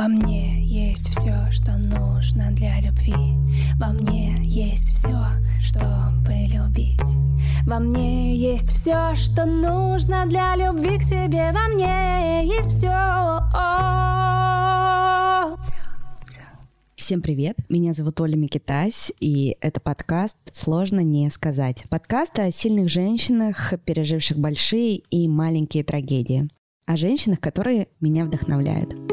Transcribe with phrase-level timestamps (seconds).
[0.00, 3.12] Во мне есть все, что нужно для любви.
[3.76, 5.14] Во мне есть все,
[5.58, 6.98] чтобы любить.
[7.66, 11.52] Во мне есть все, что нужно для любви к себе.
[11.52, 12.88] Во мне есть все.
[16.94, 21.84] Всем привет, меня зовут Оля Микитась, и это подкаст «Сложно не сказать».
[21.90, 26.48] Подкаст о сильных женщинах, переживших большие и маленькие трагедии.
[26.86, 29.09] О женщинах, которые меня вдохновляют.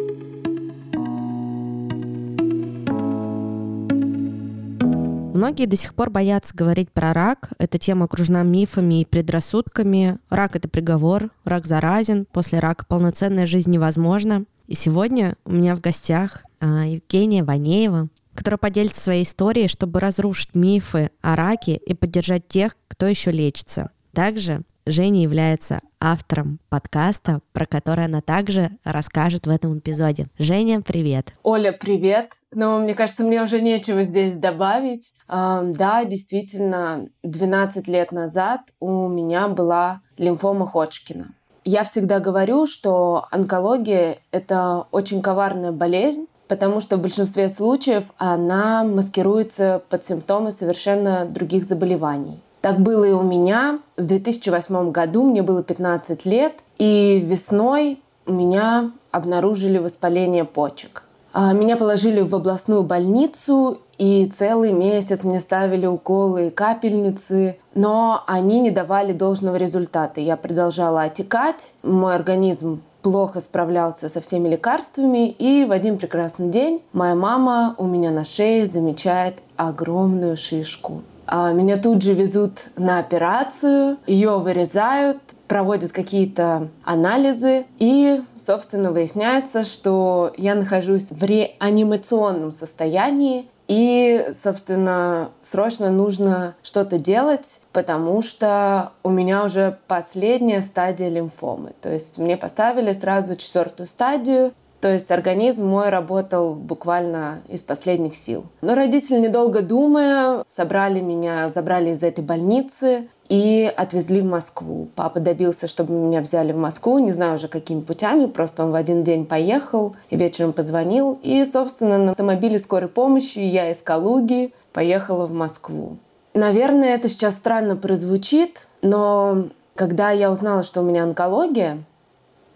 [5.37, 7.51] Многие до сих пор боятся говорить про рак.
[7.59, 10.17] Эта тема окружена мифами и предрассудками.
[10.31, 14.45] Рак— это приговор, рак заразен, после рака полноценная жизнь невозможна.
[14.65, 20.55] И сегодня у меня в гостях а, Евгения Ванеева, которая поделится своей историей, чтобы разрушить
[20.55, 23.91] мифы о раке и поддержать тех, кто еще лечится.
[24.13, 30.27] Также Женя является автором подкаста, про который она также расскажет в этом эпизоде.
[30.39, 31.33] Женя, привет.
[31.43, 32.31] Оля, привет.
[32.53, 35.13] Ну, мне кажется, мне уже нечего здесь добавить.
[35.27, 41.33] Да, действительно, 12 лет назад у меня была лимфома Ходжкина.
[41.65, 48.85] Я всегда говорю, что онкология— это очень коварная болезнь, потому что в большинстве случаев она
[48.85, 52.41] маскируется под симптомы совершенно других заболеваний.
[52.61, 53.79] Так было и у меня.
[53.97, 61.03] В 2008 году мне было 15 лет, и весной у меня обнаружили воспаление почек.
[61.33, 68.23] А, меня положили в областную больницу, и целый месяц мне ставили уколы и капельницы, но
[68.27, 70.19] они не давали должного результата.
[70.19, 76.83] Я продолжала отекать, мой организм плохо справлялся со всеми лекарствами, и в один прекрасный день
[76.91, 81.03] моя мама у меня на шее замечает огромную шишку.
[81.27, 89.63] А, меня тут же везут на операцию, ее вырезают, проводят какие-то анализы, и, собственно, выясняется,
[89.63, 99.09] что я нахожусь в реанимационном состоянии, и, собственно, срочно нужно что-то делать, потому что у
[99.09, 101.73] меня уже последняя стадия лимфомы.
[101.81, 108.15] То есть мне поставили сразу четвертую стадию, то есть организм мой работал буквально из последних
[108.15, 108.45] сил.
[108.61, 114.87] Но родители, недолго думая, собрали меня, забрали из этой больницы и отвезли в Москву.
[114.95, 118.75] Папа добился, чтобы меня взяли в Москву, не знаю уже какими путями, просто он в
[118.75, 121.19] один день поехал и вечером позвонил.
[121.23, 125.97] И, собственно, на автомобиле скорой помощи я из Калуги поехала в Москву.
[126.33, 131.83] Наверное, это сейчас странно прозвучит, но когда я узнала, что у меня онкология,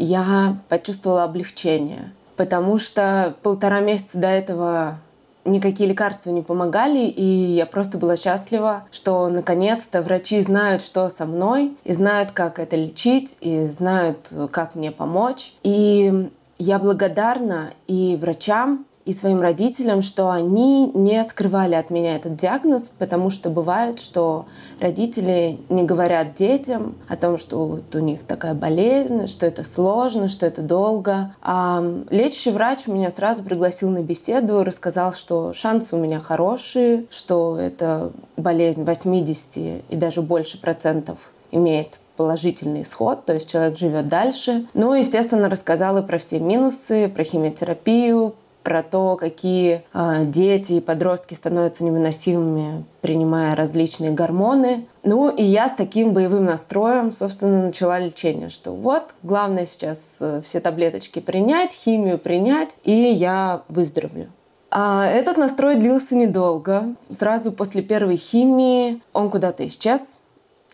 [0.03, 4.99] я почувствовала облегчение, потому что полтора месяца до этого
[5.45, 11.25] никакие лекарства не помогали, и я просто была счастлива, что наконец-то врачи знают, что со
[11.25, 15.53] мной, и знают, как это лечить, и знают, как мне помочь.
[15.63, 22.35] И я благодарна и врачам, и своим родителям, что они не скрывали от меня этот
[22.35, 24.45] диагноз, потому что бывает, что
[24.79, 30.27] родители не говорят детям о том, что вот у них такая болезнь, что это сложно,
[30.27, 31.33] что это долго.
[31.41, 37.57] А лечащий врач меня сразу пригласил на беседу, рассказал, что шансы у меня хорошие, что
[37.57, 44.67] это болезнь 80 и даже больше процентов имеет положительный исход, то есть человек живет дальше.
[44.75, 51.33] Ну, естественно, рассказала про все минусы, про химиотерапию, про то, какие э, дети и подростки
[51.33, 54.85] становятся невыносимыми, принимая различные гормоны.
[55.03, 60.41] Ну и я с таким боевым настроем, собственно, начала лечение, что вот, главное сейчас э,
[60.43, 64.29] все таблеточки принять, химию принять, и я выздоровлю.
[64.69, 66.95] А этот настрой длился недолго.
[67.09, 70.21] Сразу после первой химии он куда-то исчез,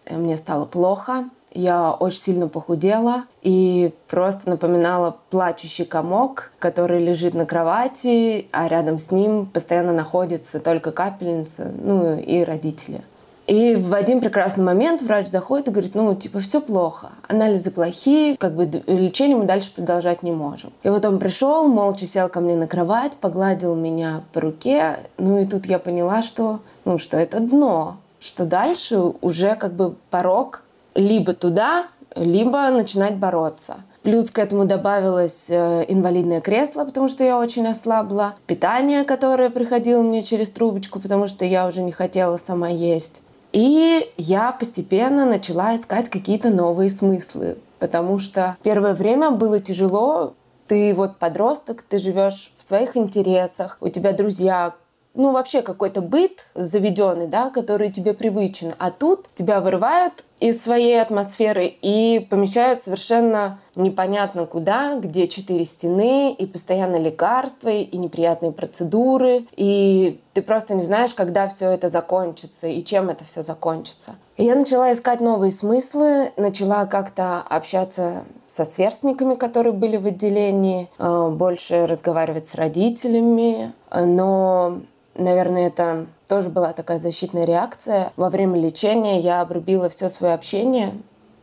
[0.10, 1.30] мне стало плохо.
[1.58, 9.00] Я очень сильно похудела и просто напоминала плачущий комок, который лежит на кровати, а рядом
[9.00, 13.02] с ним постоянно находится только капельница, ну и родители.
[13.48, 18.38] И в один прекрасный момент врач заходит и говорит, ну, типа, все плохо, анализы плохие,
[18.38, 20.72] как бы лечение мы дальше продолжать не можем.
[20.84, 25.40] И вот он пришел, молча сел ко мне на кровать, погладил меня по руке, ну
[25.40, 30.62] и тут я поняла, что, ну, что это дно, что дальше уже как бы порог
[30.98, 33.78] либо туда, либо начинать бороться.
[34.02, 38.36] Плюс к этому добавилось э, инвалидное кресло, потому что я очень ослабла.
[38.48, 43.22] Питание, которое приходило мне через трубочку, потому что я уже не хотела сама есть.
[43.52, 50.34] И я постепенно начала искать какие-то новые смыслы, потому что первое время было тяжело.
[50.68, 54.74] Ты вот подросток, ты живешь в своих интересах, у тебя друзья,
[55.18, 58.74] ну, вообще какой-то быт заведенный, да, который тебе привычен.
[58.78, 66.32] А тут тебя вырывают из своей атмосферы и помещают совершенно непонятно куда, где четыре стены,
[66.32, 72.68] и постоянно лекарства, и неприятные процедуры, и ты просто не знаешь, когда все это закончится
[72.68, 74.16] и чем это все закончится.
[74.36, 80.90] И я начала искать новые смыслы, начала как-то общаться со сверстниками, которые были в отделении,
[81.00, 84.82] э, больше разговаривать с родителями, но
[85.18, 88.14] Наверное, это тоже была такая защитная реакция.
[88.16, 90.94] Во время лечения я обрубила все свое общение,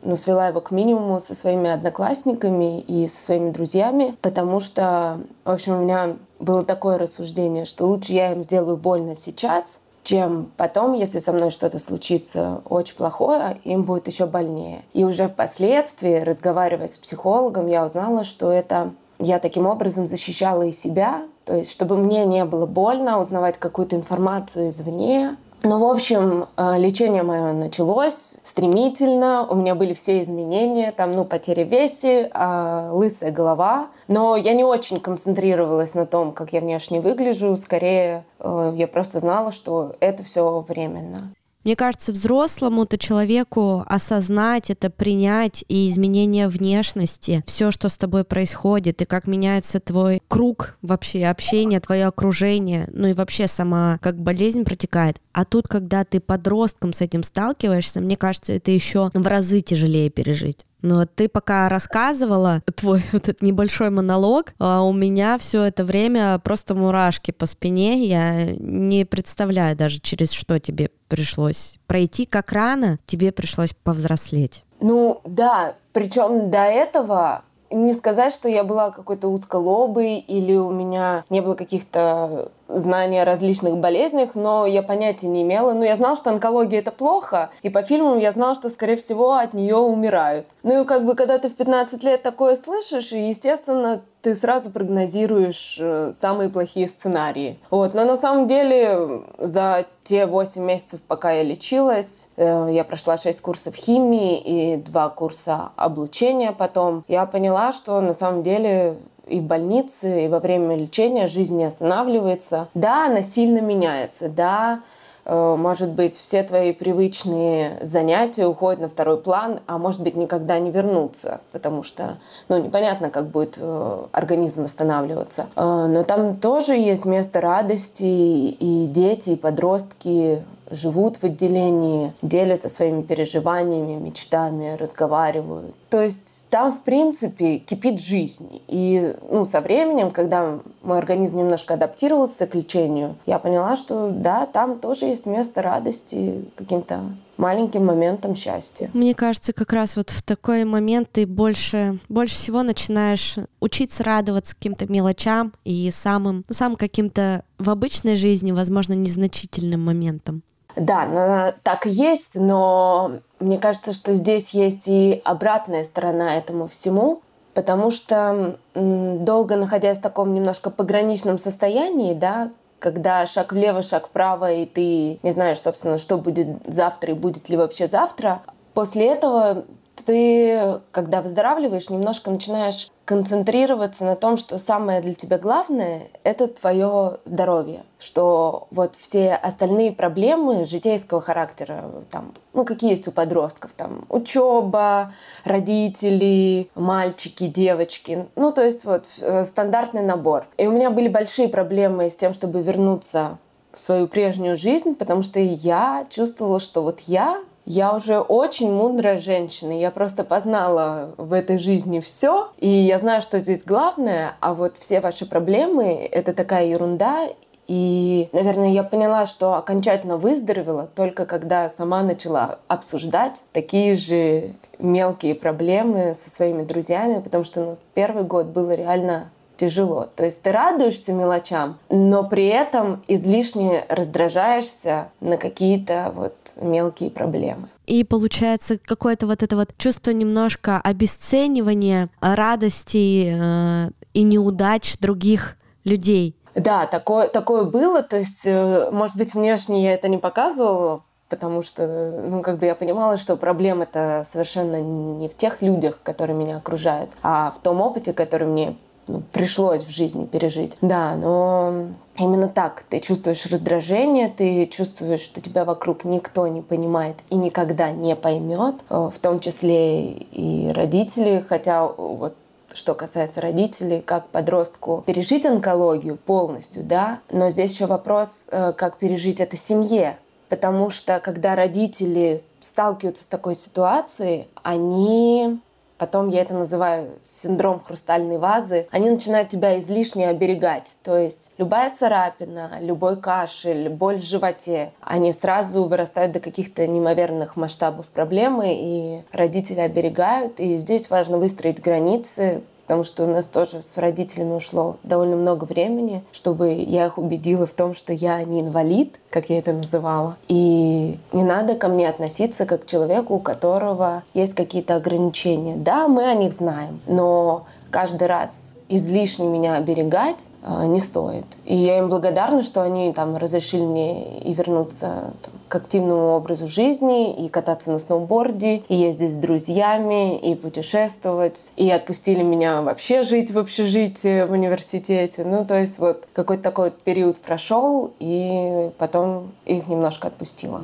[0.03, 5.51] но свела его к минимуму со своими одноклассниками и со своими друзьями, потому что, в
[5.51, 10.93] общем, у меня было такое рассуждение, что лучше я им сделаю больно сейчас, чем потом,
[10.93, 14.83] если со мной что-то случится очень плохое, им будет еще больнее.
[14.93, 20.73] И уже впоследствии, разговаривая с психологом, я узнала, что это я таким образом защищала и
[20.73, 25.37] себя, то есть чтобы мне не было больно узнавать какую-то информацию извне.
[25.67, 31.25] Ну, в общем, э, лечение мое началось стремительно, у меня были все изменения, там, ну,
[31.25, 33.89] потеря веси, а, лысая голова.
[34.07, 39.21] Но я не очень концентрировалась на том, как я внешне выгляжу, скорее э, я просто
[39.21, 41.33] знала, что это все временно.
[41.65, 49.01] Мне кажется, взрослому-то человеку осознать это, принять и изменение внешности, все, что с тобой происходит,
[49.01, 54.65] и как меняется твой круг вообще общения, твое окружение, ну и вообще сама как болезнь
[54.65, 55.17] протекает.
[55.33, 60.11] А тут, когда ты подростком с этим сталкиваешься, мне кажется, это еще в разы тяжелее
[60.11, 60.67] пережить.
[60.85, 66.39] Но ты пока рассказывала твой вот этот небольшой монолог, а у меня все это время
[66.39, 68.05] просто мурашки по спине.
[68.05, 74.65] Я не представляю даже, через что тебе пришлось пройти, как рано тебе пришлось повзрослеть.
[74.81, 81.25] Ну да, причем до этого не сказать, что я была какой-то узколобой или у меня
[81.31, 85.73] не было каких-то знания о различных болезнях, но я понятия не имела.
[85.73, 89.35] Но я знала, что онкология это плохо, и по фильмам я знала, что, скорее всего,
[89.35, 90.47] от нее умирают.
[90.63, 95.77] Ну и как бы, когда ты в 15 лет такое слышишь, естественно, ты сразу прогнозируешь
[95.79, 97.59] э, самые плохие сценарии.
[97.71, 97.93] Вот.
[97.93, 103.41] Но на самом деле за те 8 месяцев, пока я лечилась, э, я прошла 6
[103.43, 108.97] курсов химии и 2 курса облучения потом, я поняла, что на самом деле
[109.27, 112.69] и в больнице, и во время лечения жизнь не останавливается.
[112.75, 114.81] Да, она сильно меняется, да,
[115.25, 120.59] э, может быть, все твои привычные занятия уходят на второй план, а может быть, никогда
[120.59, 122.19] не вернутся, потому что,
[122.49, 125.47] ну, непонятно, как будет э, организм восстанавливаться.
[125.57, 132.69] Э, но там тоже есть место радости, и дети, и подростки живут в отделении, делятся
[132.69, 135.75] своими переживаниями, мечтами, разговаривают.
[135.95, 138.61] То есть там, в принципе, кипит жизнь.
[138.67, 144.47] И ну, со временем, когда мой организм немножко адаптировался к лечению, я поняла, что да,
[144.47, 146.99] там тоже есть место радости, каким-то
[147.37, 148.91] маленьким моментом счастья.
[148.93, 154.57] Мне кажется, как раз вот в такой момент ты больше, больше всего начинаешь учиться радоваться
[154.57, 160.43] каким-то мелочам и самым, ну, самым каким-то в обычной жизни, возможно, незначительным моментам.
[160.77, 167.23] Да, так и есть, но мне кажется, что здесь есть и обратная сторона этому всему,
[167.55, 172.51] потому что долго находясь в таком немножко пограничном состоянии, да,
[172.81, 177.49] когда шаг влево, шаг вправо, и ты не знаешь, собственно, что будет завтра и будет
[177.49, 178.43] ли вообще завтра,
[178.75, 179.65] после этого
[180.05, 187.19] ты, когда выздоравливаешь, немножко начинаешь концентрироваться на том, что самое для тебя главное— это твое
[187.25, 187.85] здоровье.
[187.99, 195.13] Что вот все остальные проблемы житейского характера, там, ну, какие есть у подростков, там, учеба,
[195.45, 200.47] родители, мальчики, девочки, ну, то есть вот э, стандартный набор.
[200.57, 203.39] И у меня были большие проблемы с тем, чтобы вернуться
[203.73, 209.19] в свою прежнюю жизнь, потому что я чувствовала, что вот я я уже очень мудрая
[209.19, 209.73] женщина.
[209.73, 212.51] Я просто познала в этой жизни все.
[212.59, 217.29] И я знаю, что здесь главное, а вот все ваши проблемы— это такая ерунда.
[217.67, 225.35] И, наверное, я поняла, что окончательно выздоровела только когда сама начала обсуждать такие же мелкие
[225.35, 230.09] проблемы со своими друзьями, потому что ну, первый год было реально тяжело.
[230.17, 237.69] То есть ты радуешься мелочам, но при этом излишне раздражаешься на какие-то вот мелкие проблемы.
[237.87, 246.35] И получается какое-то вот это вот чувство немножко обесценивания радости э, и неудач других людей.
[246.55, 248.03] Да, такое, такое было.
[248.03, 252.67] То есть, э, может быть, внешне я это не показывала, потому что, ну, как бы
[252.67, 257.81] я понимала, что проблема-то совершенно не в тех людях, которые меня окружают, а в том
[257.81, 260.77] опыте, который мне ну, пришлось в жизни пережить.
[260.81, 262.85] Да, но именно так.
[262.89, 268.85] Ты чувствуешь раздражение, ты чувствуешь, что тебя вокруг никто не понимает и никогда не поймет,
[268.91, 272.35] э, в том числе и родители, хотя вот
[272.73, 278.99] что касается родителей, как подростку пережить онкологию полностью, да, но здесь еще вопрос, э, как
[278.99, 280.19] пережить это семье,
[280.49, 285.61] потому что когда родители сталкиваются с такой ситуацией, они
[285.99, 288.89] Потом я это называю синдром хрустальной вазы.
[288.91, 290.97] Они начинают тебя излишне оберегать.
[291.03, 297.57] То есть любая царапина, любой кашель, боль в животе, они сразу вырастают до каких-то неимоверных
[297.57, 300.59] масштабов проблемы, и родители оберегают.
[300.59, 305.65] И здесь важно выстроить границы, потому что у нас тоже с родителями ушло довольно много
[305.65, 310.37] времени, чтобы я их убедила в том, что я не инвалид, как я это называла.
[310.49, 315.77] И не надо ко мне относиться как к человеку, у которого есть какие-то ограничения.
[315.77, 321.45] Да, мы о них знаем, но каждый раз излишне меня оберегать э, не стоит.
[321.65, 326.67] И я им благодарна, что они там разрешили мне и вернуться там, к активному образу
[326.67, 333.23] жизни, и кататься на сноуборде, и ездить с друзьями, и путешествовать, и отпустили меня вообще
[333.23, 335.45] жить в общежитии в университете.
[335.45, 340.83] Ну, то есть вот какой-то такой период прошел, и потом их немножко отпустила.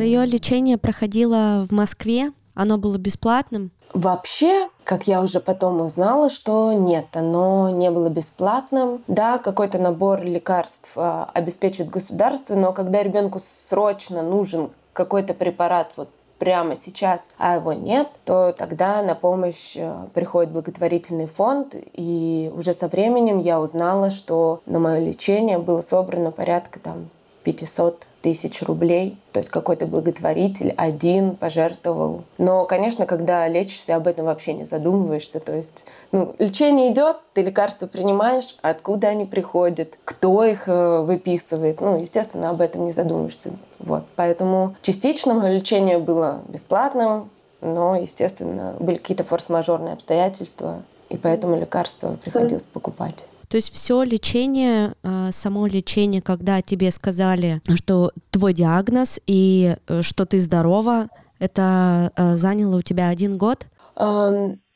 [0.00, 2.32] Твое лечение проходило в Москве?
[2.54, 3.70] Оно было бесплатным?
[3.92, 9.04] Вообще, как я уже потом узнала, что нет, оно не было бесплатным.
[9.08, 16.08] Да, какой-то набор лекарств а, обеспечивает государство, но когда ребенку срочно нужен какой-то препарат вот
[16.38, 22.72] прямо сейчас, а его нет, то тогда на помощь э, приходит благотворительный фонд, и уже
[22.72, 27.10] со временем я узнала, что на мое лечение было собрано порядка там
[27.44, 29.18] 500 тысяч рублей.
[29.32, 32.24] То есть какой-то благотворитель один пожертвовал.
[32.38, 35.40] Но, конечно, когда лечишься, об этом вообще не задумываешься.
[35.40, 41.80] То есть ну, лечение идет, ты лекарства принимаешь, откуда они приходят, кто их э, выписывает.
[41.80, 43.52] Ну, естественно, об этом не задумываешься.
[43.78, 44.04] Вот.
[44.16, 52.16] Поэтому частично мое лечение было бесплатным, но, естественно, были какие-то форс-мажорные обстоятельства, и поэтому лекарства
[52.22, 53.26] приходилось покупать.
[53.50, 60.02] То есть все лечение, а, само лечение, когда тебе сказали, что твой диагноз и э,
[60.02, 61.08] что ты здорова,
[61.40, 63.66] это э, заняло у тебя один год?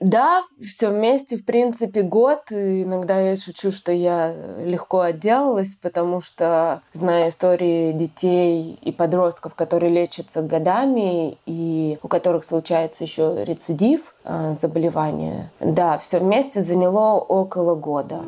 [0.05, 2.53] Да, все вместе, в принципе, год.
[2.53, 9.55] И иногда я шучу, что я легко отделалась, потому что знаю истории детей и подростков,
[9.55, 15.51] которые лечатся годами и у которых случается еще рецидив э, заболевания.
[15.61, 18.21] Да, все вместе заняло около года.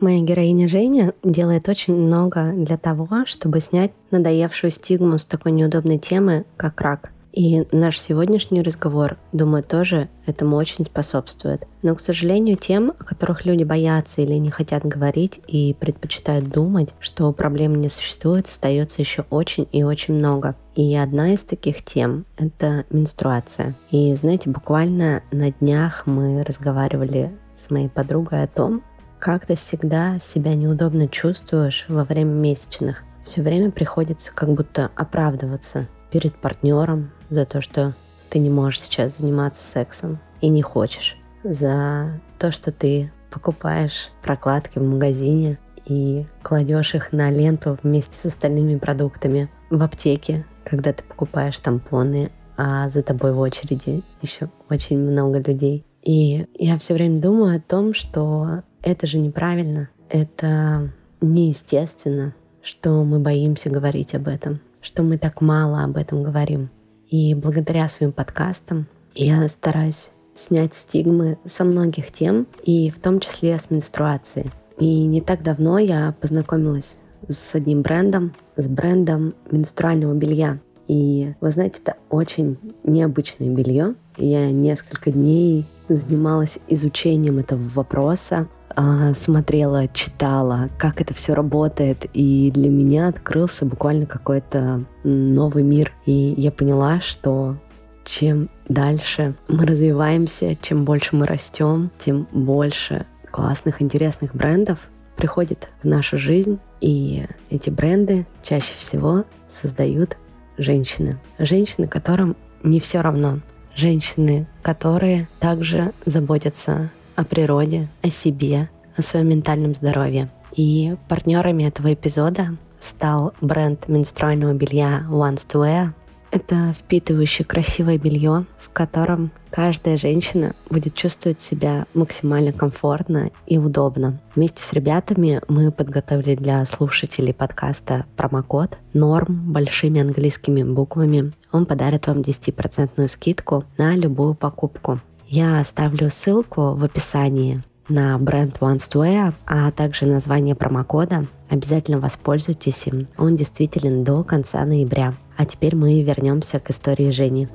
[0.00, 5.98] Моя героиня Женя делает очень много для того, чтобы снять надоевшую стигму с такой неудобной
[5.98, 7.10] темы, как рак.
[7.34, 11.66] И наш сегодняшний разговор, думаю, тоже этому очень способствует.
[11.82, 16.90] Но, к сожалению, тем, о которых люди боятся или не хотят говорить и предпочитают думать,
[17.00, 20.54] что проблем не существует, остается еще очень и очень много.
[20.76, 23.74] И одна из таких тем— это менструация.
[23.90, 28.82] И, знаете, буквально на днях мы разговаривали с моей подругой о том,
[29.24, 33.04] как ты всегда себя неудобно чувствуешь во время месячных.
[33.24, 37.94] Все время приходится как будто оправдываться перед партнером за то, что
[38.28, 41.16] ты не можешь сейчас заниматься сексом и не хочешь.
[41.42, 48.26] За то, что ты покупаешь прокладки в магазине и кладешь их на ленту вместе с
[48.26, 54.98] остальными продуктами в аптеке, когда ты покупаешь тампоны, а за тобой в очереди еще очень
[54.98, 55.86] много людей.
[56.02, 63.18] И я все время думаю о том, что это же неправильно, это неестественно, что мы
[63.18, 66.70] боимся говорить об этом, что мы так мало об этом говорим.
[67.08, 73.58] И благодаря своим подкастам я стараюсь снять стигмы со многих тем, и в том числе
[73.58, 74.50] с менструацией.
[74.78, 76.96] И не так давно я познакомилась
[77.28, 80.58] с одним брендом, с брендом менструального белья.
[80.88, 83.94] И вы знаете, это очень необычное белье.
[84.16, 92.50] Я несколько дней занималась изучением этого вопроса, а, смотрела, читала, как это все работает, и
[92.52, 95.92] для меня открылся буквально какой-то новый мир.
[96.06, 97.56] И я поняла, что
[98.04, 104.78] чем дальше мы развиваемся, чем больше мы растем, тем больше классных, интересных брендов
[105.16, 110.16] приходит в нашу жизнь, и эти бренды чаще всего создают
[110.58, 111.18] женщины.
[111.38, 113.40] Женщины, которым не все равно.
[113.76, 120.30] Женщины, которые также заботятся о природе, о себе, о своем ментальном здоровье.
[120.54, 125.92] И партнерами этого эпизода стал бренд менструального белья Once to Wear.
[126.34, 134.18] Это впитывающее красивое белье, в котором каждая женщина будет чувствовать себя максимально комфортно и удобно.
[134.34, 141.32] Вместе с ребятами мы подготовили для слушателей подкаста промокод норм большими английскими буквами.
[141.52, 144.98] Он подарит вам 10% скидку на любую покупку.
[145.28, 151.26] Я оставлю ссылку в описании на бренд Once to Wear, а также название промокода.
[151.48, 153.06] Обязательно воспользуйтесь им.
[153.18, 155.14] Он действителен до конца ноября.
[155.36, 157.48] А теперь мы вернемся к истории Жени.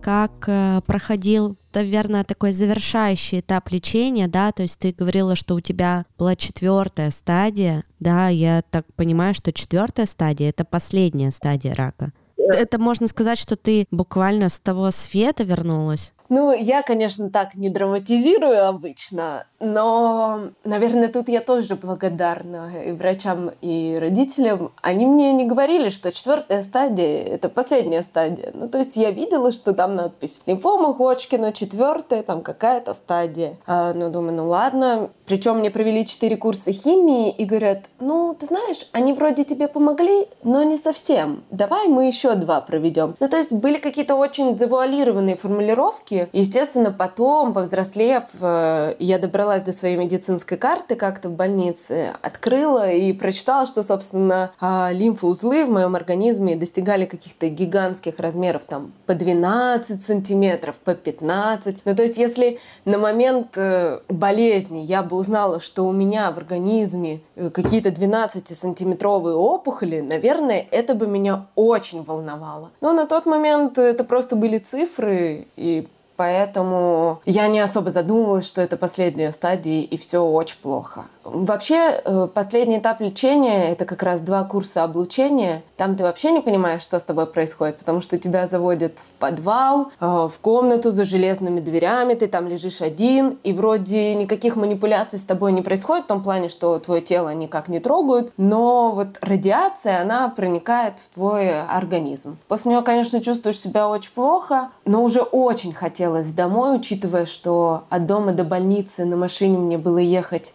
[0.00, 5.60] Как э, проходил, наверное, такой завершающий этап лечения, да, то есть ты говорила, что у
[5.60, 12.12] тебя была четвертая стадия, да, я так понимаю, что четвертая стадия это последняя стадия рака.
[12.38, 16.12] Это можно сказать, что ты буквально с того света вернулась?
[16.28, 23.50] Ну, я, конечно, так не драматизирую обычно, но, наверное, тут я тоже благодарна и врачам,
[23.60, 24.72] и родителям.
[24.82, 28.52] Они мне не говорили, что четвертая стадия— это последняя стадия.
[28.54, 33.56] Ну, то есть я видела, что там надпись «Лимфома Ходжкина, четвертая, там какая-то стадия».
[33.66, 35.10] А, ну, думаю, ну ладно.
[35.26, 40.28] Причем мне провели четыре курса химии и говорят, ну, ты знаешь, они вроде тебе помогли,
[40.42, 41.42] но не совсем.
[41.50, 43.16] Давай мы еще два проведем.
[43.18, 49.72] Ну, то есть были какие-то очень завуалированные формулировки, Естественно, потом, повзрослев, э, я добралась до
[49.72, 55.94] своей медицинской карты как-то в больнице, открыла и прочитала, что, собственно, а, лимфоузлы в моем
[55.94, 61.76] организме достигали каких-то гигантских размеров, там, по 12 сантиметров, по 15.
[61.84, 66.38] Ну, то есть, если на момент э, болезни я бы узнала, что у меня в
[66.38, 72.70] организме э, какие-то 12-сантиметровые опухоли, наверное, это бы меня очень волновало.
[72.80, 78.60] Но на тот момент это просто были цифры, и Поэтому я не особо задумывалась, что
[78.60, 81.04] это последняя стадия, и все очень плохо.
[81.32, 85.62] Вообще, э, последний этап лечения— это как раз два курса облучения.
[85.76, 89.90] Там ты вообще не понимаешь, что с тобой происходит, потому что тебя заводят в подвал,
[90.00, 95.22] э, в комнату за железными дверями, ты там лежишь один, и вроде никаких манипуляций с
[95.22, 100.00] тобой не происходит в том плане, что твое тело никак не трогают, но вот радиация,
[100.00, 102.38] она проникает в твой организм.
[102.48, 108.06] После нее, конечно, чувствуешь себя очень плохо, но уже очень хотелось домой, учитывая, что от
[108.06, 110.54] дома до больницы на машине мне было ехать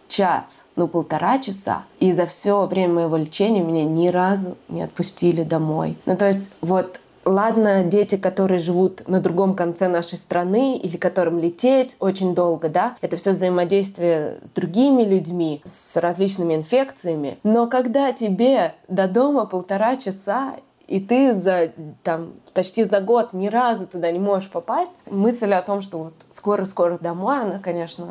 [0.76, 1.84] ну, полтора часа.
[2.00, 5.96] И за все время моего лечения меня ни разу не отпустили домой.
[6.06, 11.38] Ну, то есть вот Ладно, дети, которые живут на другом конце нашей страны или которым
[11.38, 17.38] лететь очень долго, да, это все взаимодействие с другими людьми, с различными инфекциями.
[17.42, 21.72] Но когда тебе до дома полтора часа, и ты за
[22.02, 26.14] там почти за год ни разу туда не можешь попасть, мысль о том, что вот
[26.28, 28.08] скоро-скоро домой, она, конечно,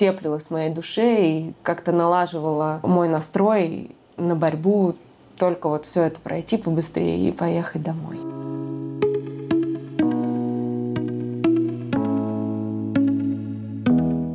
[0.00, 4.96] теплилась в моей душе и как-то налаживала мой настрой на борьбу
[5.36, 8.16] только вот все это пройти побыстрее и поехать домой.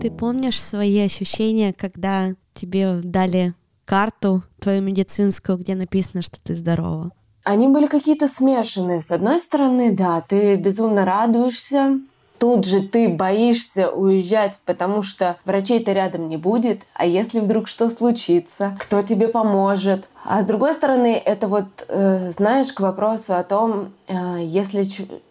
[0.02, 7.12] Ты помнишь свои ощущения, когда тебе дали карту твою медицинскую, где написано, что ты здорова?
[7.44, 9.02] Они были какие-то смешанные.
[9.02, 12.00] С одной стороны, да, ты безумно радуешься,
[12.40, 16.84] Тут же ты боишься уезжать, потому что врачей-то рядом не будет.
[16.94, 20.10] А если вдруг что случится, кто тебе поможет?
[20.26, 24.84] А с другой стороны, это вот, э, знаешь, к вопросу о том, э, если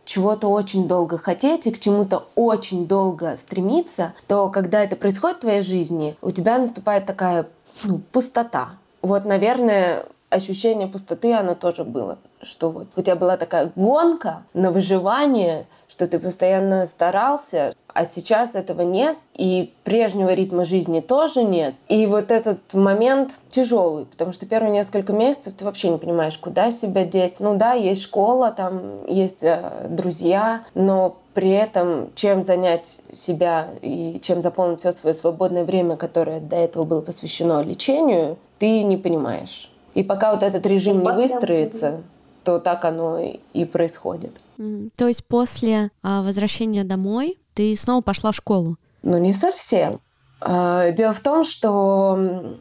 [0.05, 5.41] чего-то очень долго хотеть и к чему-то очень долго стремиться, то когда это происходит в
[5.41, 7.47] твоей жизни, у тебя наступает такая
[7.83, 8.71] ну, пустота.
[9.03, 12.19] Вот, наверное, ощущение пустоты, оно тоже было.
[12.43, 18.57] Что вот у тебя была такая гонка на выживание, что ты постоянно старался, а сейчас
[18.57, 21.77] этого нет, и прежнего ритма жизни тоже нет.
[21.89, 26.73] И вот этот момент тяжелый, потому что первые несколько месяцев ты вообще не понимаешь, куда
[26.73, 27.39] себя деть.
[27.39, 34.19] Ну да, есть школа, там есть э, друзья, но при этом чем занять себя и
[34.21, 39.71] чем заполнить все свое свободное время, которое до этого было посвящено лечению, ты не понимаешь.
[39.95, 42.03] И пока вот этот режим не выстроится,
[42.45, 43.19] то так оно
[43.53, 44.41] и происходит.
[44.97, 48.77] То есть после а, возвращения домой ты снова пошла в школу?
[49.03, 50.01] Ну, не совсем.
[50.41, 52.19] А, дело в том, что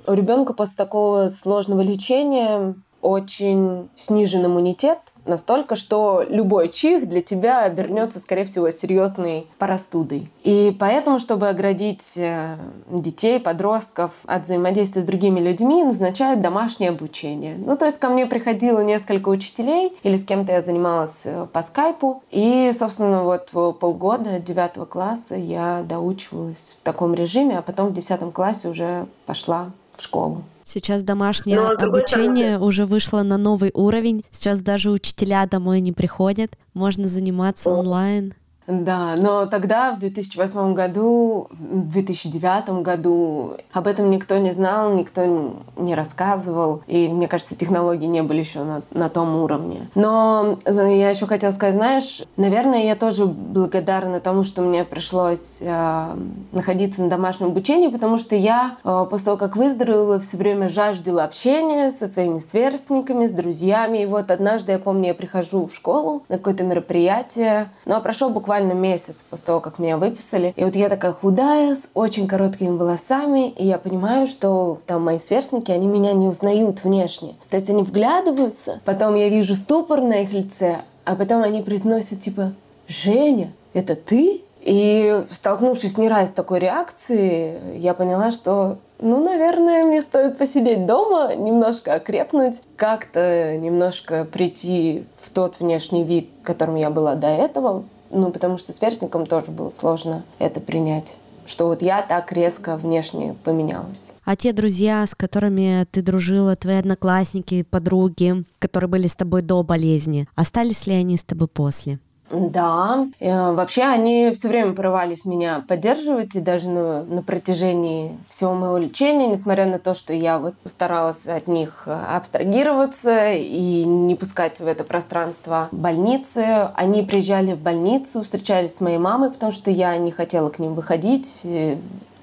[0.08, 7.64] у ребенка после такого сложного лечения очень снижен иммунитет, настолько, что любой чих для тебя
[7.64, 10.30] обернется, скорее всего, серьезной простудой.
[10.44, 12.56] И поэтому, чтобы оградить э,
[12.90, 17.56] детей, подростков от взаимодействия с другими людьми, назначают домашнее обучение.
[17.58, 21.62] Ну, то есть ко мне приходило несколько учителей, или с кем-то я занималась э, по
[21.62, 22.24] скайпу.
[22.32, 28.32] И, собственно, вот полгода девятого класса я доучивалась в таком режиме, а потом в десятом
[28.32, 30.44] классе уже пошла в школу.
[30.64, 32.60] Сейчас домашнее Но, обучение стороны...
[32.60, 34.24] уже вышло на новый уровень.
[34.32, 36.58] Сейчас даже учителя домой не приходят.
[36.74, 38.34] Можно заниматься онлайн.
[38.68, 45.54] Да, но тогда, в 2008 году, в 2009 году об этом никто не знал, никто
[45.78, 46.82] не рассказывал.
[46.88, 49.90] И, мне кажется, технологии не были еще на, на том уровне.
[49.96, 56.16] Но я еще хотела сказать, знаешь, наверное, я тоже благодарна тому, что мне пришлось э,
[56.52, 61.24] находиться на домашнем обучении, потому что я э, после того, как выздоровела, все время жаждала
[61.24, 64.00] общения со своими сверстниками, с друзьями.
[64.00, 68.30] И вот однажды, я помню, я прихожу в школу на какое-то мероприятие, ну а прошел
[68.30, 70.54] буквально буквально месяц после того, как меня выписали.
[70.56, 75.18] И вот я такая худая, с очень короткими волосами, и я понимаю, что там мои
[75.18, 77.36] сверстники, они меня не узнают внешне.
[77.50, 82.20] То есть они вглядываются, потом я вижу ступор на их лице, а потом они произносят
[82.20, 82.54] типа
[82.88, 89.84] «Женя, это ты?» И столкнувшись не раз с такой реакцией, я поняла, что, ну, наверное,
[89.84, 96.90] мне стоит посидеть дома, немножко окрепнуть, как-то немножко прийти в тот внешний вид, которым я
[96.92, 102.02] была до этого, ну, потому что сверстникам тоже было сложно это принять что вот я
[102.02, 104.14] так резко внешне поменялась.
[104.24, 109.62] А те друзья, с которыми ты дружила, твои одноклассники, подруги, которые были с тобой до
[109.64, 112.00] болезни, остались ли они с тобой после?
[112.34, 118.56] Да, э, вообще они все время порывались меня поддерживать, и даже на, на протяжении всего
[118.56, 124.60] моего лечения, несмотря на то, что я вот старалась от них абстрагироваться и не пускать
[124.60, 129.96] в это пространство больницы, они приезжали в больницу, встречались с моей мамой, потому что я
[129.98, 131.42] не хотела к ним выходить,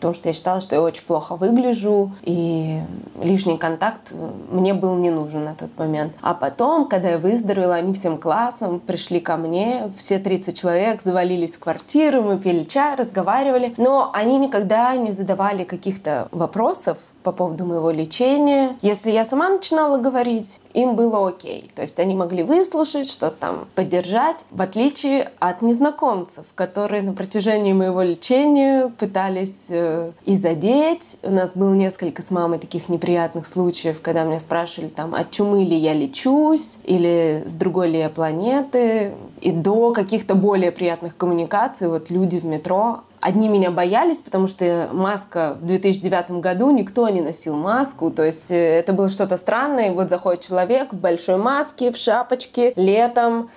[0.01, 2.81] потому что я считала, что я очень плохо выгляжу, и
[3.23, 4.13] лишний контакт
[4.51, 6.15] мне был не нужен на тот момент.
[6.23, 11.57] А потом, когда я выздоровела, они всем классом пришли ко мне, все 30 человек завалились
[11.57, 17.65] в квартиру, мы пили чай, разговаривали, но они никогда не задавали каких-то вопросов, по поводу
[17.65, 18.77] моего лечения.
[18.83, 21.71] Если я сама начинала говорить, им было окей.
[21.75, 27.73] То есть они могли выслушать, что-то там поддержать, в отличие от незнакомцев, которые на протяжении
[27.73, 31.17] моего лечения пытались э, и задеть.
[31.23, 35.65] У нас было несколько с мамой таких неприятных случаев, когда меня спрашивали там, от чумы
[35.65, 39.15] ли я лечусь, или с другой ли я планеты.
[39.41, 44.89] И до каких-то более приятных коммуникаций, вот люди в метро, Одни меня боялись, потому что
[44.93, 49.93] маска в 2009 году, никто не носил маску, то есть э, это было что-то странное.
[49.93, 53.51] Вот заходит человек в большой маске, в шапочке, летом,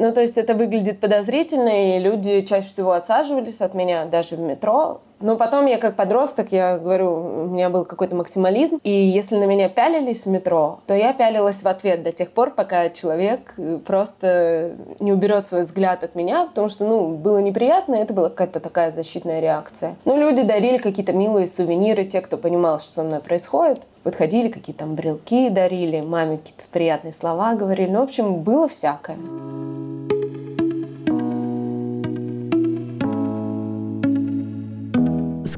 [0.00, 4.40] ну, то есть это выглядит подозрительно, и люди чаще всего отсаживались от меня даже в
[4.40, 5.02] метро.
[5.20, 8.80] Но потом я как подросток, я говорю, у меня был какой-то максимализм.
[8.82, 12.50] И если на меня пялились в метро, то я пялилась в ответ до тех пор,
[12.50, 17.96] пока человек э, просто не уберет свой взгляд от меня, потому что, ну, было неприятно,
[17.96, 19.96] это была какая-то такая защитная реакция.
[20.04, 23.82] Ну, люди дарили какие-то милые сувениры, те, кто понимал, что со мной происходит.
[24.02, 27.90] Подходили, какие-то там брелки дарили, маме какие-то приятные слова говорили.
[27.90, 29.18] Ну, в общем, было всякое.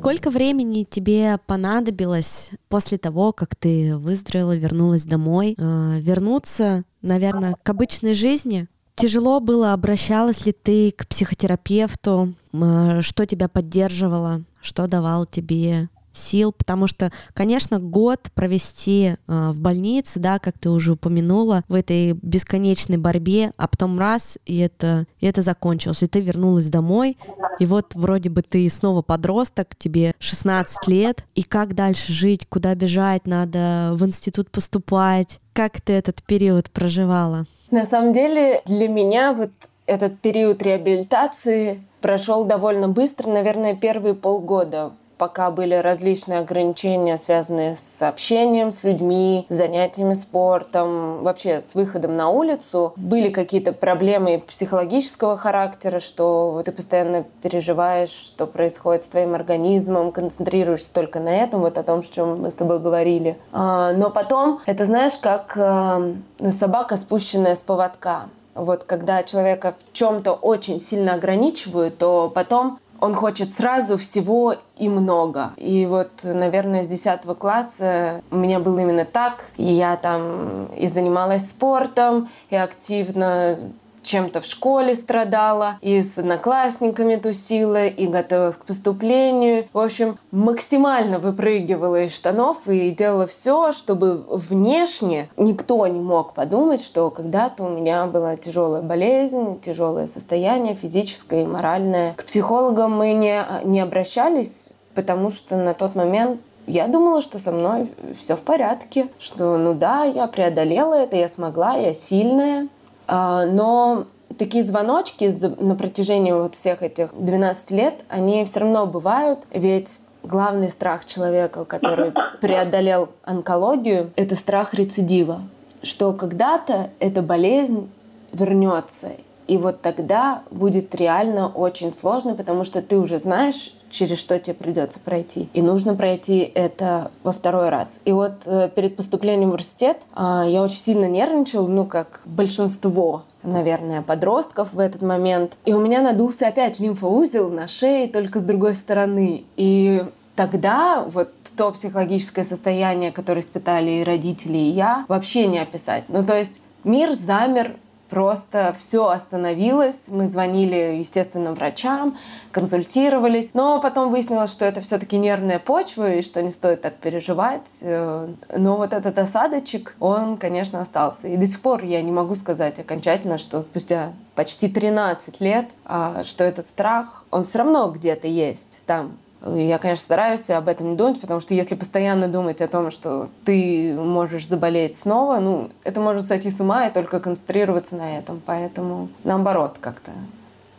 [0.03, 7.71] Сколько времени тебе понадобилось после того, как ты выздоровела, вернулась домой, э, вернуться, наверное, к
[7.71, 8.67] обычной жизни?
[8.97, 16.53] Тяжело было, обращалась ли ты к психотерапевту, э, что тебя поддерживало, что давал тебе сил,
[16.53, 22.12] потому что, конечно, год провести э, в больнице, да, как ты уже упомянула, в этой
[22.12, 27.16] бесконечной борьбе, а потом раз, и это, и это закончилось, и ты вернулась домой,
[27.59, 32.75] и вот вроде бы ты снова подросток, тебе 16 лет, и как дальше жить, куда
[32.75, 37.46] бежать, надо в институт поступать, как ты этот период проживала?
[37.70, 39.51] На самом деле для меня вот
[39.87, 44.92] этот период реабилитации прошел довольно быстро, наверное, первые полгода
[45.23, 52.29] пока были различные ограничения, связанные с общением с людьми, занятиями спортом, вообще с выходом на
[52.29, 60.11] улицу, были какие-то проблемы психологического характера, что ты постоянно переживаешь, что происходит с твоим организмом,
[60.11, 63.39] концентрируешься только на этом, вот о том, о чем мы с тобой говорили.
[63.53, 68.25] А, но потом, это знаешь, как э, собака, спущенная с поводка.
[68.55, 74.88] Вот когда человека в чем-то очень сильно ограничивают, то потом он хочет сразу всего и
[74.88, 75.51] много.
[75.57, 79.47] И вот, наверное, с 10 класса у меня было именно так.
[79.57, 83.57] И я там и занималась спортом, и активно
[84.03, 89.67] чем-то в школе страдала, и с одноклассниками тусила, и готовилась к поступлению.
[89.73, 96.83] В общем, максимально выпрыгивала из штанов и делала все, чтобы внешне никто не мог подумать,
[96.83, 102.15] что когда-то у меня была тяжелая болезнь, тяжелое состояние физическое и моральное.
[102.15, 107.51] К психологам мы не, не обращались, потому что на тот момент я думала, что со
[107.51, 112.69] мной все в порядке, что ну да, я преодолела это, я смогла, я сильная.
[113.07, 114.07] А, но
[114.38, 120.71] такие звоночки на протяжении вот всех этих 12 лет, они все равно бывают, ведь главный
[120.71, 125.43] страх человека, который преодолел онкологию, это страх рецидива,
[125.83, 127.91] что когда-то эта болезнь
[128.33, 129.11] вернется,
[129.47, 134.55] и вот тогда будет реально очень сложно, потому что ты уже знаешь, через что тебе
[134.55, 135.48] придется пройти.
[135.55, 138.00] И нужно пройти это во второй раз.
[138.05, 143.24] И вот э, перед поступлением в университет э, я очень сильно нервничала, ну, как большинство,
[143.42, 145.57] наверное, подростков в этот момент.
[145.64, 149.44] И у меня надулся опять лимфоузел на шее, только с другой стороны.
[149.57, 150.02] И
[150.35, 156.05] тогда вот то психологическое состояние, которое испытали и родители, и я, вообще не описать.
[156.09, 157.76] Ну, то есть мир замер
[158.12, 160.09] просто все остановилось.
[160.09, 162.18] Мы звонили, естественно, врачам,
[162.51, 163.55] консультировались.
[163.55, 167.79] Но потом выяснилось, что это все-таки нервная почва и что не стоит так переживать.
[167.81, 171.29] Э, но вот этот осадочек, он, конечно, остался.
[171.29, 176.22] И до сих пор я не могу сказать окончательно, что спустя почти 13 лет, а,
[176.22, 180.96] что этот страх, он все равно где-то есть там я, конечно, стараюсь об этом не
[180.96, 186.00] думать, потому что если постоянно думать о том, что ты можешь заболеть снова, ну, это
[186.00, 188.40] может сойти с ума и только концентрироваться на этом.
[188.44, 190.12] Поэтому наоборот как-то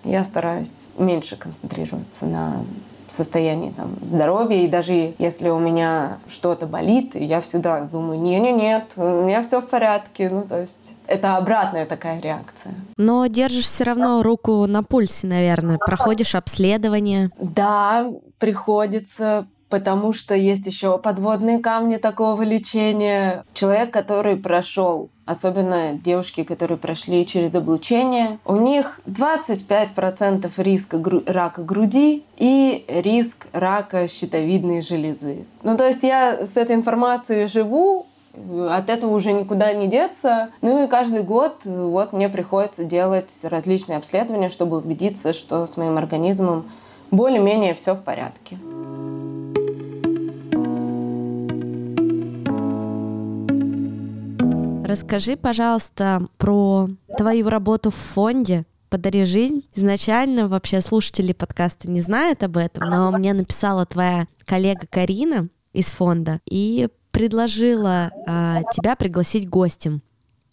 [0.04, 2.66] я стараюсь меньше концентрироваться на
[3.10, 4.64] состоянии там, здоровья.
[4.64, 9.68] И даже если у меня что-то болит, я всегда думаю, не-не-нет, у меня все в
[9.68, 10.30] порядке.
[10.30, 12.74] Ну, то есть это обратная такая реакция.
[12.98, 15.78] Но держишь все равно руку на пульсе, наверное.
[15.78, 17.30] Проходишь обследование.
[17.40, 18.10] Да,
[18.44, 23.44] приходится потому что есть еще подводные камни такого лечения.
[23.56, 31.64] Человек, который прошел особенно девушки, которые прошли через облучение, у них 25% риска гру- рака
[31.64, 35.46] груди и риск рака щитовидной железы.
[35.64, 38.06] Ну, то есть я с этой информацией живу,
[38.70, 40.50] от этого уже никуда не деться.
[40.62, 45.98] Ну и каждый год вот мне приходится делать различные обследования, чтобы убедиться, что с моим
[45.98, 46.66] организмом
[47.14, 48.58] более-менее все в порядке.
[54.86, 59.64] Расскажи, пожалуйста, про твою работу в фонде «Подари жизнь».
[59.74, 65.86] Изначально вообще слушатели подкаста не знают об этом, но мне написала твоя коллега Карина из
[65.86, 70.02] фонда и предложила а, тебя пригласить гостем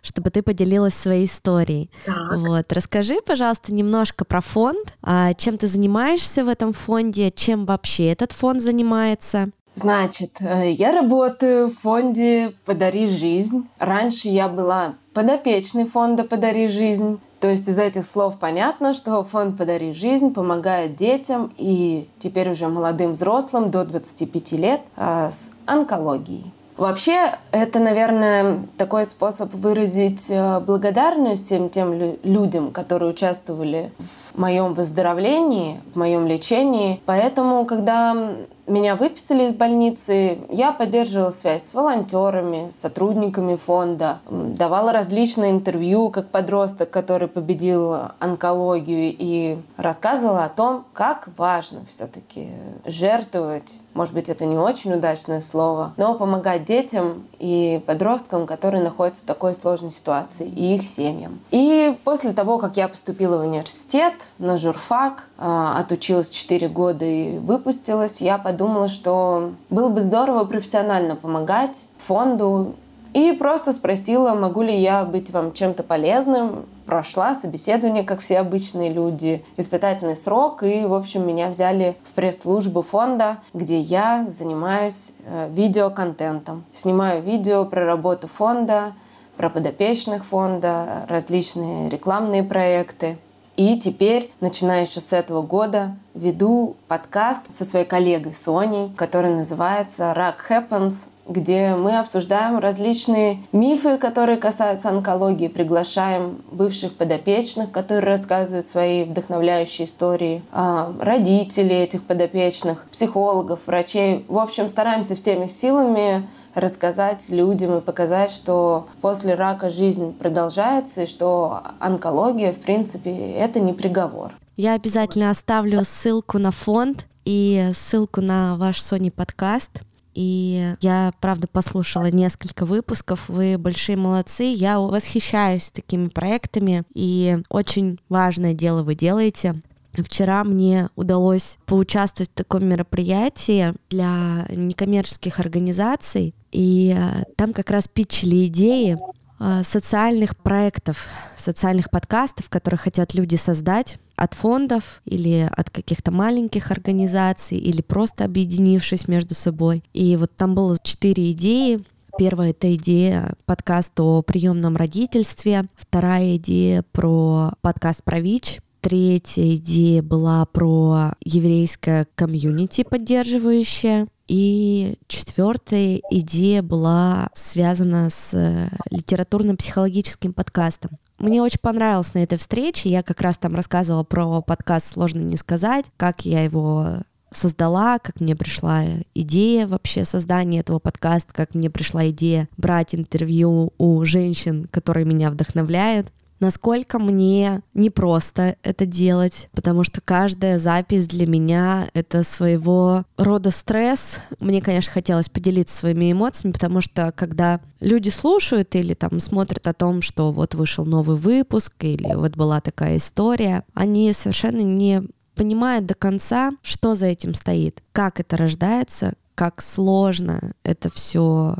[0.03, 1.91] чтобы ты поделилась своей историей.
[2.05, 2.37] Так.
[2.37, 2.73] Вот.
[2.73, 8.33] Расскажи, пожалуйста, немножко про фонд, а, чем ты занимаешься в этом фонде, чем вообще этот
[8.33, 9.49] фонд занимается.
[9.75, 13.69] Значит, э, я работаю в фонде «Подари жизнь».
[13.79, 17.21] Раньше я была подопечной фонда «Подари жизнь».
[17.41, 22.69] То есть из этих слов понятно, что фонд «Подари жизнь» помогает детям и теперь уже
[22.69, 26.53] молодым взрослым до 25 лет э, с онкологией.
[26.81, 33.93] Вообще, это, наверное, такой способ выразить э, благодарность всем тем людям, которые участвовали
[34.30, 37.01] в моем выздоровлении, в моем лечении.
[37.07, 38.35] Поэтому, когда
[38.71, 46.29] меня выписали из больницы, я поддерживала связь с волонтерами, сотрудниками фонда, давала различные интервью как
[46.29, 52.49] подросток, который победил онкологию, и рассказывала о том, как важно все-таки
[52.87, 59.23] жертвовать может быть, это не очень удачное слово, но помогать детям и подросткам, которые находятся
[59.23, 61.41] в такой сложной ситуации, и их семьям.
[61.51, 67.39] И после того, как я поступила в университет, на журфак, а, отучилась 4 года и
[67.39, 72.75] выпустилась, я подумала, что было бы здорово профессионально помогать фонду
[73.13, 76.67] и просто спросила, могу ли я быть вам чем-то полезным.
[76.87, 82.83] Прошла собеседование, как все обычные люди, испытательный срок, и, в общем, меня взяли в пресс-службу
[82.83, 86.65] фонда, где я занимаюсь э, видеоконтентом.
[86.73, 88.93] Снимаю видео про работу фонда,
[89.37, 93.19] про подопечных фонда, различные рекламные проекты.
[93.61, 100.15] И теперь, начиная еще с этого года, веду подкаст со своей коллегой Соней, который называется
[100.15, 108.67] «Рак Happens», где мы обсуждаем различные мифы, которые касаются онкологии, приглашаем бывших подопечных, которые рассказывают
[108.67, 114.25] свои вдохновляющие истории, а, родителей этих подопечных, психологов, врачей.
[114.27, 121.07] В общем, стараемся всеми силами рассказать людям и показать, что после рака жизнь продолжается и
[121.07, 124.33] что онкология, в принципе, это не приговор.
[124.57, 129.83] Я обязательно оставлю ссылку на фонд и ссылку на ваш Sony подкаст.
[130.13, 133.29] И я, правда, послушала несколько выпусков.
[133.29, 134.45] Вы большие молодцы.
[134.45, 136.83] Я восхищаюсь такими проектами.
[136.95, 139.55] И очень важное дело вы делаете.
[139.93, 147.85] Вчера мне удалось поучаствовать в таком мероприятии для некоммерческих организаций, и э, там как раз
[147.93, 148.99] питчили идеи
[149.41, 156.71] э, социальных проектов, социальных подкастов, которые хотят люди создать от фондов или от каких-то маленьких
[156.71, 159.83] организаций или просто объединившись между собой.
[159.95, 161.81] И вот там было четыре идеи.
[162.19, 165.65] Первая— это идея подкаст о приемном родительстве.
[165.75, 174.07] Вторая идея про подкаст про ВИЧ, Третья идея была про еврейское комьюнити поддерживающее.
[174.27, 180.93] И четвертая идея была связана с э, литературно-психологическим подкастом.
[181.19, 182.89] Мне очень понравилось на этой встрече.
[182.89, 188.21] Я как раз там рассказывала про подкаст «Сложно не сказать», как я его создала, как
[188.21, 194.69] мне пришла идея вообще создания этого подкаста, как мне пришла идея брать интервью у женщин,
[194.71, 202.23] которые меня вдохновляют насколько мне непросто это делать, потому что каждая запись для меня— это
[202.23, 204.17] своего рода стресс.
[204.41, 209.75] Мне, конечно, хотелось поделиться своими эмоциями, потому что когда люди слушают или там смотрят о
[209.75, 215.03] том, что вот вышел новый выпуск или вот была такая история, они совершенно не
[215.35, 221.57] понимают до конца, что за этим стоит, как это рождается, как сложно это все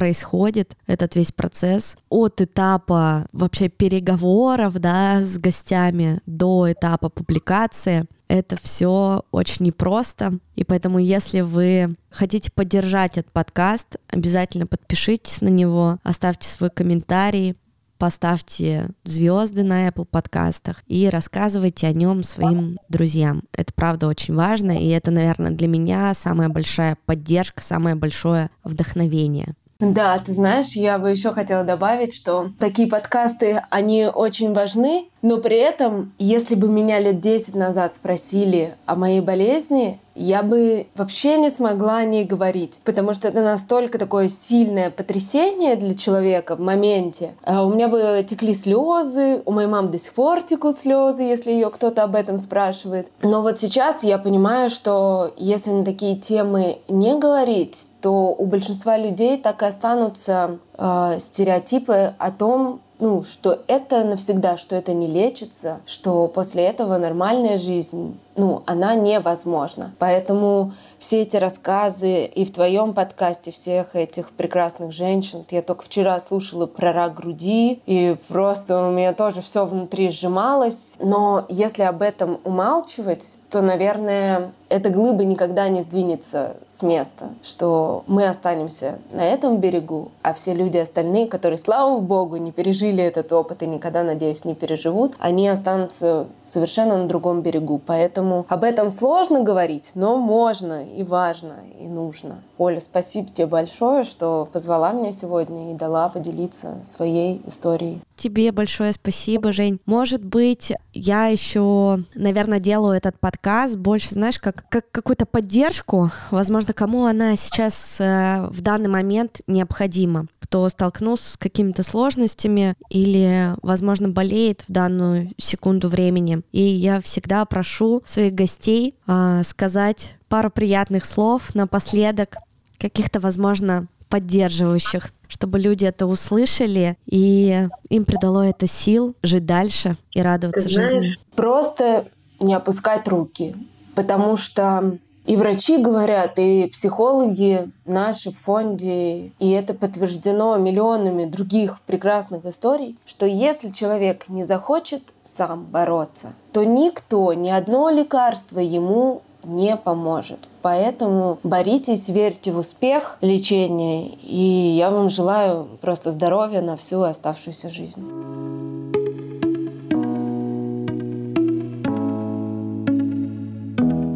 [0.00, 8.06] происходит этот весь процесс от этапа вообще переговоров да, с гостями до этапа публикации.
[8.26, 10.38] Это все очень непросто.
[10.54, 17.56] И поэтому, если вы хотите поддержать этот подкаст, обязательно подпишитесь на него, оставьте свой комментарий,
[17.98, 23.42] поставьте звезды на Apple подкастах и рассказывайте о нем своим друзьям.
[23.52, 29.54] Это правда очень важно, и это, наверное, для меня самая большая поддержка, самое большое вдохновение.
[29.80, 35.38] Да, ты знаешь, я бы еще хотела добавить, что такие подкасты, они очень важны, но
[35.38, 41.38] при этом, если бы меня лет 10 назад спросили о моей болезни, я бы вообще
[41.38, 46.60] не смогла о ней говорить, потому что это настолько такое сильное потрясение для человека в
[46.60, 47.32] моменте.
[47.42, 51.52] А у меня бы текли слезы, у моей мамы до сих пор текут слезы, если
[51.52, 53.08] ее кто-то об этом спрашивает.
[53.22, 58.96] Но вот сейчас я понимаю, что если на такие темы не говорить, то у большинства
[58.96, 65.06] людей так и останутся э, стереотипы о том, ну, что это навсегда, что это не
[65.06, 69.92] лечится, что после этого нормальная жизнь, ну, она невозможна.
[69.98, 76.18] Поэтому все эти рассказы и в твоем подкасте всех этих прекрасных женщин, я только вчера
[76.20, 80.96] слушала про рак груди, и просто у меня тоже все внутри сжималось.
[81.00, 88.04] Но если об этом умалчивать, то, наверное, эта глыба никогда не сдвинется с места, что
[88.06, 93.32] мы останемся на этом берегу, а все люди остальные, которые, слава богу, не пережили этот
[93.32, 97.80] опыт и никогда, надеюсь, не переживут, они останутся совершенно на другом берегу.
[97.84, 102.42] Поэтому об этом сложно говорить, но можно и важно, и нужно.
[102.58, 108.02] Оля, спасибо тебе большое, что позвала меня сегодня и дала поделиться своей историей.
[108.20, 109.80] Тебе большое спасибо, Жень.
[109.86, 116.10] Может быть, я еще, наверное, делаю этот подкаст больше, знаешь, как, как какую-то поддержку.
[116.30, 120.26] Возможно, кому она сейчас э, в данный момент необходима.
[120.38, 126.42] Кто столкнулся с какими-то сложностями или, возможно, болеет в данную секунду времени.
[126.52, 132.36] И я всегда прошу своих гостей э, сказать пару приятных слов напоследок,
[132.78, 140.20] каких-то, возможно, поддерживающих, чтобы люди это услышали, и им придало это сил жить дальше и
[140.20, 141.14] радоваться Знаешь, жизни.
[141.34, 142.08] Просто
[142.40, 143.54] не опускать руки,
[143.94, 144.98] потому что
[145.30, 152.98] и врачи говорят, и психологи наши в фонде, и это подтверждено миллионами других прекрасных историй,
[153.06, 160.40] что если человек не захочет сам бороться, то никто, ни одно лекарство ему не поможет.
[160.62, 167.68] Поэтому боритесь, верьте в успех лечения, и я вам желаю просто здоровья на всю оставшуюся
[167.68, 168.99] жизнь.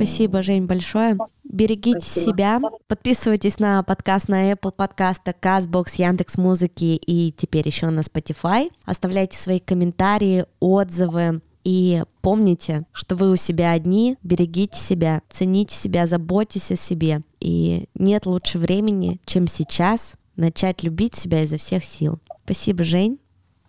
[0.04, 1.16] Спасибо, Жень, большое.
[1.44, 2.32] Берегите Спасибо.
[2.32, 2.60] себя.
[2.88, 8.70] Подписывайтесь на подкаст на Apple подкаста, CastBox, Яндекс Музыки и теперь еще на Spotify.
[8.84, 11.40] Оставляйте свои комментарии, отзывы.
[11.64, 17.22] И помните, что вы у себя одни, берегите себя, цените себя, заботьтесь о себе.
[17.40, 22.18] И нет лучше времени, чем сейчас начать любить себя изо всех сил.
[22.44, 23.18] Спасибо, Жень.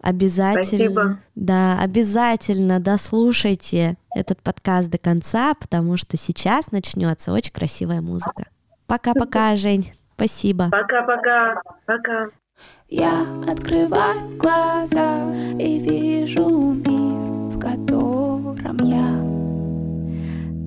[0.06, 1.18] Обязательно, Спасибо.
[1.34, 8.46] да, обязательно дослушайте этот подкаст до конца, потому что сейчас начнется очень красивая музыка.
[8.86, 9.94] Пока-пока, Жень.
[10.14, 10.70] Спасибо.
[10.70, 11.60] Пока-пока.
[11.88, 12.28] Пока.
[12.88, 19.26] Я открываю глаза и вижу мир, в котором я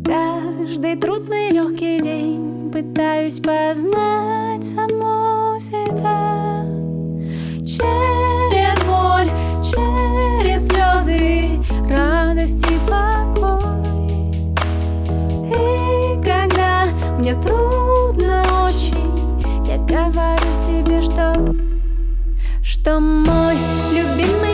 [0.05, 6.67] каждый трудный легкий день пытаюсь познать саму себя.
[7.69, 9.29] Через боль,
[9.63, 11.61] через слезы,
[11.95, 13.61] радость и покой.
[15.51, 16.87] И когда
[17.19, 19.13] мне трудно очень,
[19.67, 21.55] я говорю себе, что,
[22.63, 23.57] что мой
[23.93, 24.48] любимый